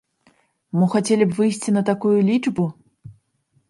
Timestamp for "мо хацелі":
0.77-1.23